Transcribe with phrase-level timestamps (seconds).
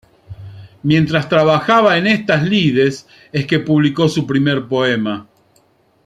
[0.81, 5.27] Mientras trabajaba en estas lides es que publicó su primer poema.